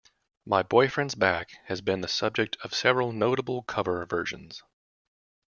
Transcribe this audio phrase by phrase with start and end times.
[0.47, 4.63] "My Boyfriend's Back" has been the subject of several notable cover versions.